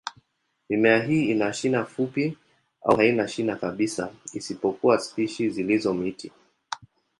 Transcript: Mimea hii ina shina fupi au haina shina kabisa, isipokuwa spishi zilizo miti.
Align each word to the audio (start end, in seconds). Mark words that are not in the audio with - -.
Mimea 0.69 1.03
hii 1.03 1.31
ina 1.31 1.53
shina 1.53 1.85
fupi 1.85 2.37
au 2.81 2.95
haina 2.97 3.27
shina 3.27 3.55
kabisa, 3.55 4.13
isipokuwa 4.33 4.99
spishi 4.99 5.49
zilizo 5.49 5.93
miti. 5.93 6.31